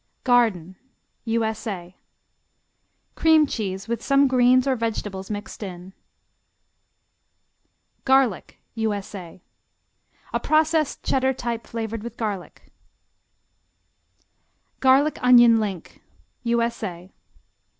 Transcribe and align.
Garden 0.23 0.77
U.S.A. 1.25 1.95
Cream 3.13 3.45
cheese 3.45 3.87
with 3.87 4.01
some 4.01 4.27
greens 4.27 4.65
or 4.65 4.75
vegetables 4.75 5.29
mixed 5.29 5.61
in. 5.61 5.93
Garlic 8.03 8.57
U.S.A. 8.73 9.43
A 10.33 10.39
processed 10.39 11.03
Cheddar 11.03 11.33
type 11.33 11.67
flavored 11.67 12.01
with 12.01 12.17
garlic. 12.17 12.71
Garlic 14.79 15.19
onion 15.21 15.59
Link 15.59 16.01
_U.S.A. 16.45 17.11